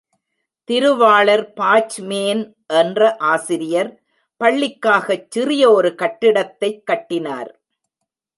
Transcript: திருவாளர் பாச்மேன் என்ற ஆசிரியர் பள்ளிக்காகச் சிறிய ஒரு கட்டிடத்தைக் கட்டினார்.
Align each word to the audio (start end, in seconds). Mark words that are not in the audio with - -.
திருவாளர் 0.69 1.53
பாச்மேன் 1.55 2.41
என்ற 2.73 3.15
ஆசிரியர் 3.15 3.91
பள்ளிக்காகச் 4.41 5.27
சிறிய 5.29 5.71
ஒரு 5.71 5.95
கட்டிடத்தைக் 5.95 6.85
கட்டினார். 6.85 7.51